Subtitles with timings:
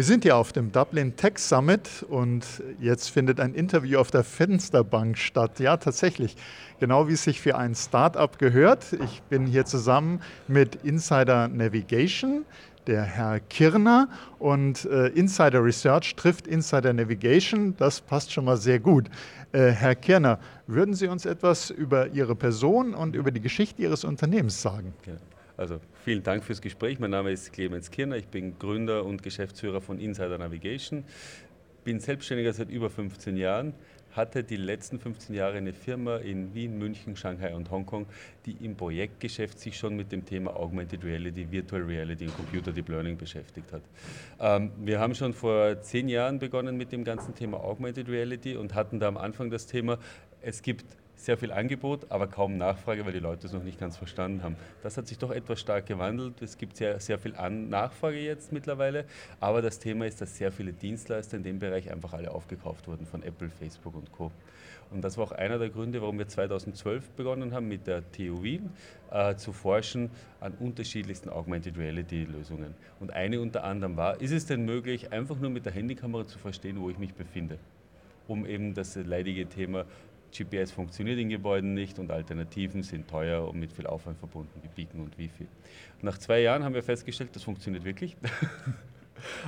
[0.00, 2.46] Wir sind hier auf dem Dublin Tech Summit und
[2.80, 5.60] jetzt findet ein Interview auf der Fensterbank statt.
[5.60, 6.36] Ja, tatsächlich,
[6.78, 8.94] genau wie es sich für ein Startup gehört.
[8.94, 12.46] Ich bin hier zusammen mit Insider Navigation,
[12.86, 14.08] der Herr Kirner
[14.38, 17.74] und äh, Insider Research trifft Insider Navigation.
[17.76, 19.10] Das passt schon mal sehr gut.
[19.52, 24.04] Äh, Herr Kirner, würden Sie uns etwas über Ihre Person und über die Geschichte Ihres
[24.04, 24.94] Unternehmens sagen?
[25.06, 25.12] Ja.
[25.60, 26.98] Also vielen Dank fürs Gespräch.
[27.00, 28.16] Mein Name ist Clemens Kirner.
[28.16, 31.04] Ich bin Gründer und Geschäftsführer von Insider Navigation.
[31.84, 33.74] Bin Selbstständiger seit über 15 Jahren.
[34.12, 38.06] Hatte die letzten 15 Jahre eine Firma in Wien, München, Shanghai und Hongkong,
[38.46, 42.88] die im Projektgeschäft sich schon mit dem Thema Augmented Reality, Virtual Reality und Computer Deep
[42.88, 43.82] Learning beschäftigt hat.
[44.40, 48.74] Ähm, wir haben schon vor zehn Jahren begonnen mit dem ganzen Thema Augmented Reality und
[48.74, 49.98] hatten da am Anfang das Thema,
[50.40, 50.86] es gibt
[51.24, 54.56] sehr viel Angebot, aber kaum Nachfrage, weil die Leute es noch nicht ganz verstanden haben.
[54.82, 56.40] Das hat sich doch etwas stark gewandelt.
[56.42, 59.04] Es gibt sehr, sehr viel An Nachfrage jetzt mittlerweile,
[59.38, 63.06] aber das Thema ist, dass sehr viele Dienstleister in dem Bereich einfach alle aufgekauft wurden
[63.06, 64.30] von Apple, Facebook und Co.
[64.90, 68.42] Und das war auch einer der Gründe, warum wir 2012 begonnen haben, mit der TU
[68.42, 68.70] Wien
[69.12, 72.74] äh, zu forschen an unterschiedlichsten Augmented Reality Lösungen.
[72.98, 76.38] Und eine unter anderem war, ist es denn möglich, einfach nur mit der Handykamera zu
[76.38, 77.58] verstehen, wo ich mich befinde?
[78.30, 79.84] um eben das leidige Thema
[80.30, 84.68] GPS funktioniert in Gebäuden nicht und Alternativen sind teuer und mit viel Aufwand verbunden, wie
[84.68, 85.46] Beacon und Wifi.
[86.02, 88.16] nach zwei Jahren haben wir festgestellt, das funktioniert wirklich.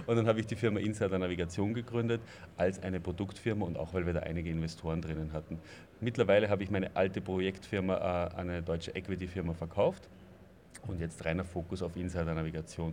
[0.07, 2.21] Und dann habe ich die Firma Insider Navigation gegründet
[2.57, 5.59] als eine Produktfirma und auch weil wir da einige Investoren drinnen hatten.
[6.01, 10.09] Mittlerweile habe ich meine alte Projektfirma äh, an eine deutsche Equity-Firma verkauft
[10.87, 12.93] und jetzt reiner Fokus auf Insider Navigation.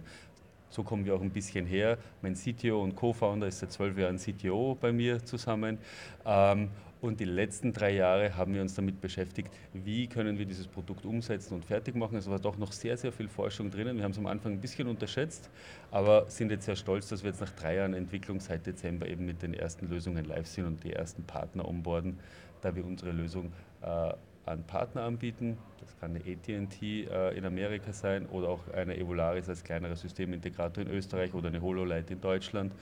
[0.70, 1.98] So kommen wir auch ein bisschen her.
[2.22, 5.80] Mein CTO und Co-Founder ist seit zwölf Jahren CTO bei mir zusammen.
[6.26, 6.70] Ähm,
[7.02, 11.06] und die letzten drei Jahre haben wir uns damit beschäftigt, wie können wir dieses Produkt
[11.06, 12.18] umsetzen und fertig machen.
[12.18, 13.96] Es war doch noch sehr, sehr viel Forschung drinnen.
[13.96, 15.50] Wir haben es am Anfang ein bisschen unterschätzt,
[15.92, 19.26] aber sind jetzt sehr stolz, dass wir jetzt nach drei Jahren Entwicklung seit Dezember eben
[19.26, 22.20] mit den ersten Lösungen live sind und die ersten Partner onboarden,
[22.62, 24.12] da wir unsere Lösung äh,
[24.46, 25.58] an Partner anbieten.
[25.80, 30.84] Das kann eine ATT äh, in Amerika sein oder auch eine Evolaris als kleinerer Systemintegrator
[30.84, 32.74] in Österreich oder eine HoloLight in Deutschland.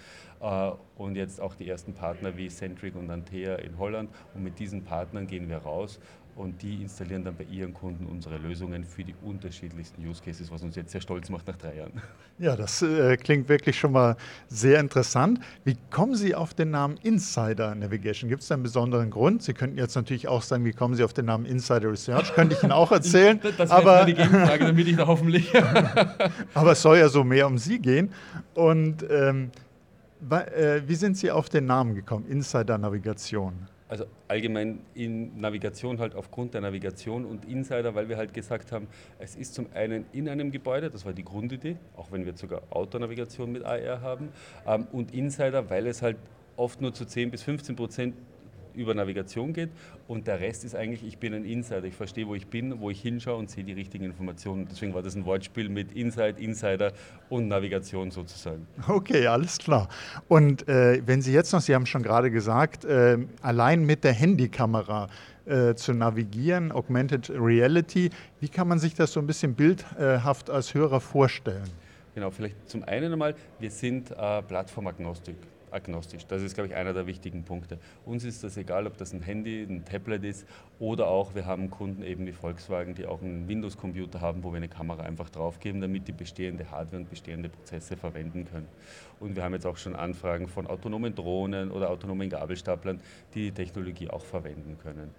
[0.42, 4.10] Äh, und jetzt auch die ersten Partner wie Centric und Antea in Holland.
[4.34, 6.00] Und mit diesen Partnern gehen wir raus
[6.38, 10.62] und die installieren dann bei ihren Kunden unsere Lösungen für die unterschiedlichsten Use Cases, was
[10.62, 11.94] uns jetzt sehr stolz macht nach drei Jahren.
[12.40, 14.16] Ja, das äh, klingt wirklich schon mal
[14.48, 15.40] sehr interessant.
[15.64, 18.30] Wie kommen Sie auf den Namen Insider Navigation?
[18.30, 19.42] Gibt es da einen besonderen Grund?
[19.42, 22.32] Sie könnten jetzt natürlich auch sagen, wie kommen Sie auf den Namen Insider Research?
[22.36, 23.40] Könnte ich Ihnen auch erzählen.
[23.58, 25.52] das wäre die Gegenfrage, damit ich da hoffentlich.
[26.54, 28.12] aber es soll ja so mehr um Sie gehen.
[28.54, 29.50] Und ähm,
[30.30, 33.68] äh, wie sind Sie auf den Namen gekommen, Insider Navigation?
[33.90, 38.88] Also allgemein in Navigation halt aufgrund der Navigation und Insider, weil wir halt gesagt haben,
[39.20, 42.64] es ist zum einen in einem Gebäude, das war die Grundidee, auch wenn wir sogar
[42.70, 44.30] Autonavigation mit AR haben,
[44.66, 46.18] ähm, und Insider, weil es halt
[46.58, 48.16] oft nur zu 10 bis 15 Prozent
[48.78, 49.70] über Navigation geht
[50.08, 51.84] und der Rest ist eigentlich, ich bin ein Insider.
[51.84, 54.68] Ich verstehe, wo ich bin, wo ich hinschaue und sehe die richtigen Informationen.
[54.70, 56.94] Deswegen war das ein Wortspiel mit Inside, Insider
[57.30, 58.68] und Navigation sozusagen.
[58.88, 59.90] Okay, alles klar.
[60.28, 64.14] Und äh, wenn Sie jetzt noch, Sie haben schon gerade gesagt, äh, allein mit der
[64.14, 65.08] Handykamera
[65.46, 70.74] äh, zu navigieren, Augmented Reality, wie kann man sich das so ein bisschen bildhaft als
[70.74, 71.70] Hörer vorstellen?
[72.16, 75.36] Genau, vielleicht zum einen einmal, wir sind äh, Plattformagnostik
[75.72, 76.26] agnostisch.
[76.28, 77.80] Das ist, glaube ich, einer der wichtigen Punkte.
[78.06, 80.48] Uns ist das egal, ob das ein Handy, ein Tablet ist
[80.80, 84.58] oder auch, wir haben Kunden eben wie Volkswagen, die auch einen Windows-Computer haben, wo wir
[84.58, 88.68] eine Kamera einfach draufgeben, damit die bestehende Hardware und bestehende Prozesse verwenden können.
[89.20, 93.00] Und wir haben jetzt auch schon Anfragen von autonomen Drohnen oder autonomen Gabelstaplern,
[93.34, 95.12] die die Technologie auch verwenden können.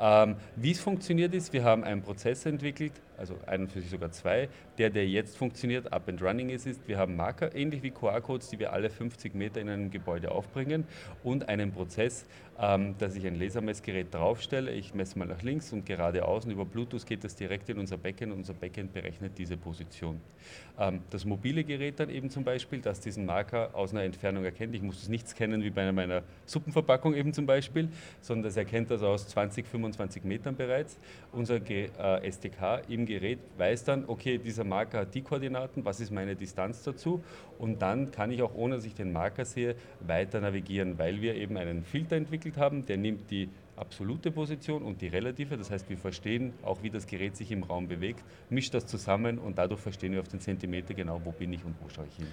[0.00, 4.10] Ähm, wie es funktioniert ist, wir haben einen Prozess entwickelt, also einen für sich sogar
[4.10, 4.48] zwei.
[4.78, 8.48] Der, der jetzt funktioniert, up and running ist, ist, wir haben Marker, ähnlich wie QR-Codes,
[8.48, 10.84] die wir alle 50 Meter in einem Gebäude aufbringen
[11.22, 12.24] und einen Prozess,
[12.58, 16.64] ähm, dass ich ein Lasermessgerät draufstelle, ich messe mal nach links und geradeaus und über
[16.64, 20.20] Bluetooth geht das direkt in unser Backend und unser Backend berechnet diese Position.
[20.78, 24.74] Ähm, das mobile Gerät dann eben zum Beispiel, das diesen Marker aus einer Entfernung erkennt,
[24.74, 27.88] ich muss es nicht scannen wie bei meiner Suppenverpackung eben zum Beispiel,
[28.20, 30.98] sondern das erkennt das aus 20, 25 Metern bereits.
[31.32, 36.00] Unser G äh, SDK im Gerät weiß dann, okay, dieser Marker hat die Koordinaten, was
[36.00, 37.22] ist meine Distanz dazu
[37.58, 41.34] und dann kann ich auch, ohne dass ich den Marker sehe, weiter navigieren, weil wir
[41.34, 45.88] eben einen Filter entwickelt haben, der nimmt die absolute Position und die relative, das heißt,
[45.88, 49.80] wir verstehen auch, wie das Gerät sich im Raum bewegt, mischt das zusammen und dadurch
[49.80, 52.28] verstehen wir auf den Zentimeter genau, wo bin ich und wo schaue ich hin.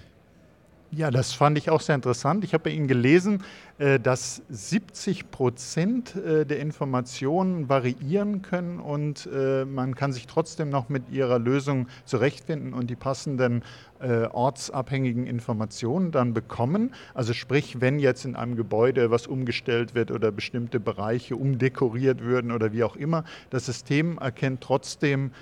[0.90, 2.44] Ja, das fand ich auch sehr interessant.
[2.44, 3.44] Ich habe bei Ihnen gelesen,
[3.76, 10.70] äh, dass 70 Prozent äh, der Informationen variieren können und äh, man kann sich trotzdem
[10.70, 13.62] noch mit Ihrer Lösung zurechtfinden und die passenden
[14.00, 16.94] ortsabhängigen Informationen dann bekommen.
[17.14, 22.52] Also sprich, wenn jetzt in einem Gebäude was umgestellt wird oder bestimmte Bereiche umdekoriert würden
[22.52, 25.32] oder wie auch immer, das System erkennt trotzdem,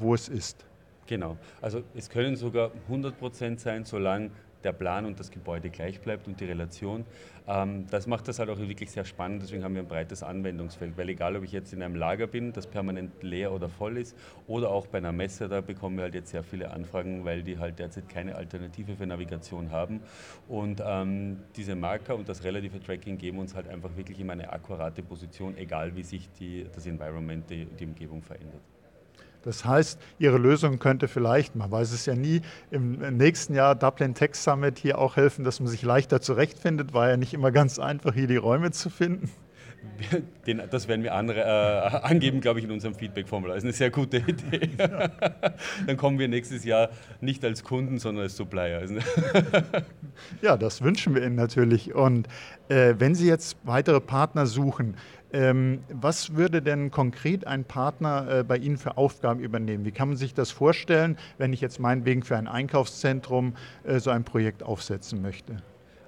[0.00, 0.66] wo es ist.
[1.06, 4.30] Genau, also es können sogar 100 Prozent sein, solange
[4.64, 7.04] der Plan und das Gebäude gleich bleibt und die Relation.
[7.46, 10.96] Ähm, das macht das halt auch wirklich sehr spannend, deswegen haben wir ein breites Anwendungsfeld,
[10.96, 14.16] weil egal, ob ich jetzt in einem Lager bin, das permanent leer oder voll ist,
[14.46, 17.58] oder auch bei einer Messe, da bekommen wir halt jetzt sehr viele Anfragen, weil die
[17.58, 20.00] halt derzeit keine Alternative für Navigation haben.
[20.48, 24.52] Und ähm, diese Marker und das relative Tracking geben uns halt einfach wirklich immer eine
[24.52, 28.62] akkurate Position, egal wie sich die, das Environment, die, die Umgebung verändert.
[29.44, 34.14] Das heißt, Ihre Lösung könnte vielleicht, man weiß es ja nie, im nächsten Jahr Dublin
[34.14, 36.94] Tech Summit hier auch helfen, dass man sich leichter zurechtfindet.
[36.94, 39.30] War ja nicht immer ganz einfach, hier die Räume zu finden.
[40.46, 43.54] Den, das werden wir andere, äh, angeben, glaube ich, in unserem Feedback-Formular.
[43.54, 44.70] Das ist eine sehr gute Idee.
[44.78, 45.08] Ja.
[45.86, 46.90] Dann kommen wir nächstes Jahr
[47.20, 48.82] nicht als Kunden, sondern als Supplier.
[50.42, 51.94] ja, das wünschen wir Ihnen natürlich.
[51.94, 52.28] Und
[52.68, 54.96] äh, wenn Sie jetzt weitere Partner suchen,
[55.90, 59.84] was würde denn konkret ein Partner äh, bei Ihnen für Aufgaben übernehmen?
[59.84, 64.10] Wie kann man sich das vorstellen, wenn ich jetzt meinetwegen für ein Einkaufszentrum äh, so
[64.10, 65.56] ein Projekt aufsetzen möchte?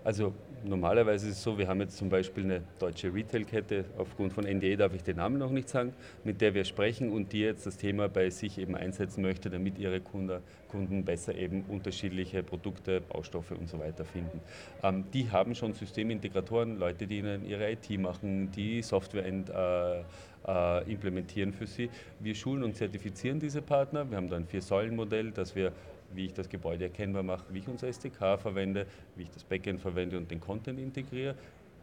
[0.05, 0.33] Also
[0.69, 4.77] normalerweise ist es so, wir haben jetzt zum Beispiel eine deutsche Retailkette, aufgrund von NDA
[4.77, 5.93] darf ich den Namen noch nicht sagen,
[6.25, 9.79] mit der wir sprechen und die jetzt das Thema bei sich eben einsetzen möchte, damit
[9.79, 14.41] ihre Kunden, Kunden besser eben unterschiedliche Produkte, Baustoffe und so weiter finden.
[14.83, 20.01] Ähm, die haben schon Systemintegratoren, Leute, die ihnen ihre IT machen, die Software ent, äh,
[20.47, 21.91] äh, implementieren für sie.
[22.21, 24.09] Wir schulen und zertifizieren diese Partner.
[24.09, 25.73] Wir haben da ein Vier-Säulen-Modell, dass wir
[26.13, 28.87] wie ich das Gebäude erkennbar mache, wie ich unser SDK verwende,
[29.17, 31.35] wie ich das Backend verwende und den Content integriere.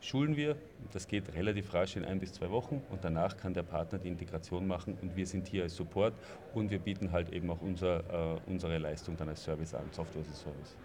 [0.02, 0.58] Schulen wir,
[0.92, 4.10] das geht relativ rasch in ein bis zwei Wochen und danach kann der Partner die
[4.10, 6.14] Integration machen und wir sind hier als Support
[6.54, 8.00] und wir bieten halt eben auch unser,
[8.36, 10.76] äh, unsere Leistung dann als Service an, Software as a Service.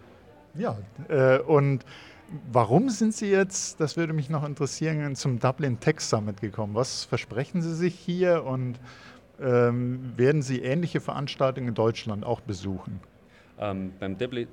[0.55, 0.77] Ja,
[1.09, 1.83] äh, und
[2.51, 6.75] warum sind Sie jetzt, das würde mich noch interessieren, zum Dublin Tech Summit gekommen?
[6.75, 8.79] Was versprechen Sie sich hier und
[9.41, 12.99] ähm, werden Sie ähnliche Veranstaltungen in Deutschland auch besuchen?
[13.59, 14.47] Ähm, beim Dublin,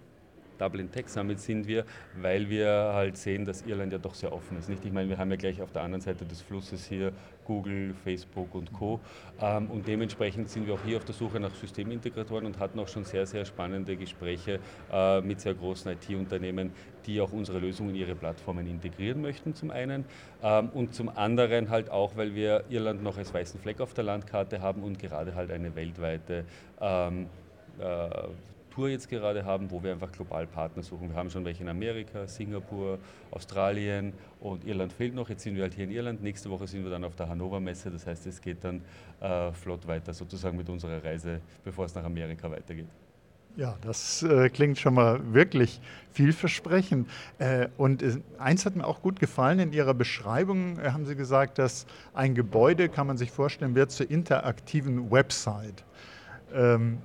[0.59, 1.85] Dublin Tech Summit sind wir,
[2.21, 4.69] weil wir halt sehen, dass Irland ja doch sehr offen ist.
[4.69, 4.85] Nicht?
[4.85, 7.13] Ich meine, wir haben ja gleich auf der anderen Seite des Flusses hier
[7.45, 9.01] Google, Facebook und Co.
[9.41, 12.89] Ähm, und dementsprechend sind wir auch hier auf der Suche nach Systemintegratoren und hatten auch
[12.89, 14.59] schon sehr, sehr spannende Gespräche
[14.93, 16.73] äh, mit sehr großen IT-Unternehmen,
[17.07, 20.05] die auch unsere Lösungen in ihre Plattformen integrieren möchten zum einen
[20.43, 24.05] ähm, und zum anderen halt auch, weil wir Irland noch als weißen Fleck auf der
[24.05, 26.45] Landkarte haben und gerade halt eine weltweite
[26.81, 27.27] ähm,
[27.79, 28.09] äh,
[28.77, 31.09] Tour jetzt gerade haben, wo wir einfach global Partner suchen.
[31.09, 32.99] Wir haben schon welche in Amerika, Singapur,
[33.31, 35.31] Australien und Irland fehlt noch.
[35.31, 36.23] Jetzt sind wir halt hier in Irland.
[36.23, 37.91] Nächste Woche sind wir dann auf der Hannover Messe.
[37.91, 38.83] Das heißt, es geht dann
[39.21, 42.89] äh, flott weiter sozusagen mit unserer Reise, bevor es nach Amerika weitergeht.
[43.57, 45.81] Ja, das äh, klingt schon mal wirklich
[46.13, 47.09] vielversprechend.
[47.39, 51.17] Äh, und äh, eins hat mir auch gut gefallen, in Ihrer Beschreibung äh, haben Sie
[51.17, 55.83] gesagt, dass ein Gebäude, kann man sich vorstellen, wird zur interaktiven Website.
[56.55, 56.99] Ähm,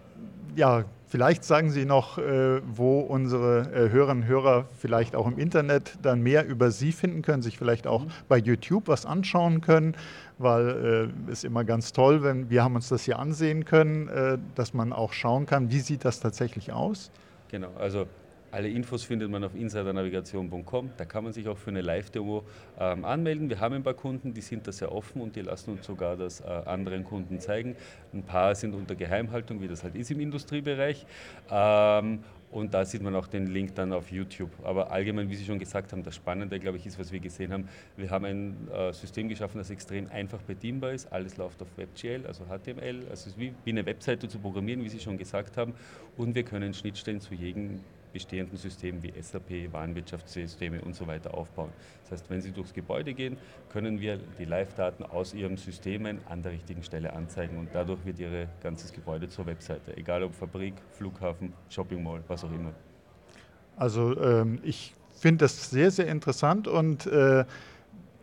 [0.55, 5.37] ja, vielleicht sagen Sie noch, äh, wo unsere äh, Hörerinnen und Hörer vielleicht auch im
[5.37, 8.11] Internet dann mehr über Sie finden können, sich vielleicht auch mhm.
[8.27, 9.95] bei YouTube was anschauen können,
[10.37, 14.37] weil es äh, immer ganz toll, wenn wir haben uns das hier ansehen können, äh,
[14.55, 17.11] dass man auch schauen kann, wie sieht das tatsächlich aus.
[17.49, 18.07] Genau, also
[18.51, 20.91] alle Infos findet man auf insidernavigation.com.
[20.97, 22.43] Da kann man sich auch für eine Live-Demo
[22.79, 23.49] ähm, anmelden.
[23.49, 26.17] Wir haben ein paar Kunden, die sind da sehr offen und die lassen uns sogar
[26.17, 27.75] das äh, anderen Kunden zeigen.
[28.13, 31.05] Ein paar sind unter Geheimhaltung, wie das halt ist im Industriebereich.
[31.49, 32.19] Ähm,
[32.51, 34.51] und da sieht man auch den Link dann auf YouTube.
[34.63, 37.53] Aber allgemein, wie Sie schon gesagt haben, das Spannende, glaube ich, ist, was wir gesehen
[37.53, 37.69] haben.
[37.95, 41.11] Wir haben ein äh, System geschaffen, das extrem einfach bedienbar ist.
[41.13, 43.03] Alles läuft auf WebGL, also HTML.
[43.09, 45.73] Also es ist wie, wie eine Webseite zu programmieren, wie Sie schon gesagt haben.
[46.17, 47.79] Und wir können Schnittstellen zu jedem
[48.11, 51.69] bestehenden Systemen wie SAP, Warenwirtschaftssysteme und so weiter aufbauen.
[52.03, 53.37] Das heißt, wenn Sie durchs Gebäude gehen,
[53.69, 58.19] können wir die Live-Daten aus Ihren Systemen an der richtigen Stelle anzeigen und dadurch wird
[58.19, 62.73] Ihr ganzes Gebäude zur Webseite, egal ob Fabrik, Flughafen, Shopping Mall, was auch immer.
[63.77, 67.45] Also ähm, ich finde das sehr, sehr interessant und äh,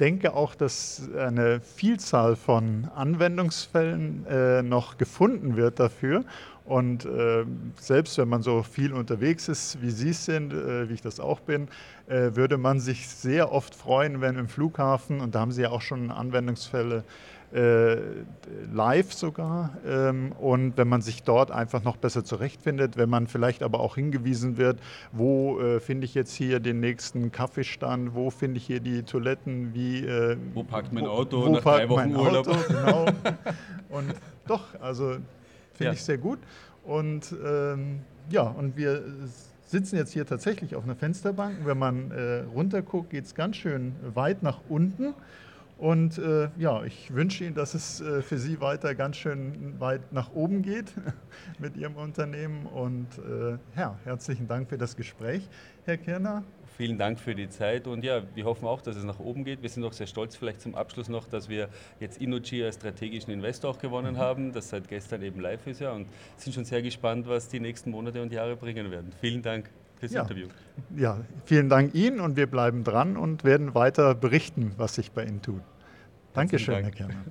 [0.00, 6.24] denke auch, dass eine Vielzahl von Anwendungsfällen äh, noch gefunden wird dafür.
[6.64, 7.46] Und äh,
[7.80, 11.18] selbst wenn man so viel unterwegs ist, wie Sie es sind, äh, wie ich das
[11.18, 11.68] auch bin,
[12.08, 15.70] äh, würde man sich sehr oft freuen, wenn im Flughafen, und da haben Sie ja
[15.70, 17.04] auch schon Anwendungsfälle
[17.50, 19.78] live sogar.
[19.86, 23.94] Ähm, und wenn man sich dort einfach noch besser zurechtfindet, wenn man vielleicht aber auch
[23.94, 24.80] hingewiesen wird,
[25.12, 29.72] wo äh, finde ich jetzt hier den nächsten Kaffeestand, wo finde ich hier die Toiletten,
[29.74, 30.04] wie...
[30.04, 32.48] Äh, wo parkt mein Auto wo, nach drei Wochen Urlaub?
[32.48, 33.06] Auto, genau.
[33.88, 34.14] und
[34.46, 35.16] doch, also
[35.72, 35.92] finde ja.
[35.92, 36.38] ich sehr gut.
[36.84, 38.00] Und ähm,
[38.30, 39.02] ja, und wir
[39.66, 41.58] sitzen jetzt hier tatsächlich auf einer Fensterbank.
[41.64, 45.14] Wenn man äh, runterguckt, geht es ganz schön weit nach unten.
[45.78, 50.12] Und äh, ja, ich wünsche Ihnen, dass es äh, für Sie weiter ganz schön weit
[50.12, 50.92] nach oben geht
[51.60, 52.66] mit Ihrem Unternehmen.
[52.66, 55.48] Und äh, ja, herzlichen Dank für das Gespräch,
[55.84, 56.42] Herr Kirner.
[56.76, 59.62] Vielen Dank für die Zeit und ja, wir hoffen auch, dass es nach oben geht.
[59.62, 61.68] Wir sind auch sehr stolz, vielleicht zum Abschluss noch, dass wir
[61.98, 64.18] jetzt Innogy als strategischen Investor auch gewonnen mhm.
[64.18, 66.06] haben, das seit gestern eben live ist ja und
[66.36, 69.10] sind schon sehr gespannt, was die nächsten Monate und Jahre bringen werden.
[69.20, 70.22] Vielen Dank fürs ja.
[70.22, 70.48] Interview.
[70.96, 75.24] Ja, vielen Dank Ihnen und wir bleiben dran und werden weiter berichten, was sich bei
[75.24, 75.62] Ihnen tut.
[76.34, 76.84] Dankeschön, Dank.
[76.86, 77.24] Herr Kerner.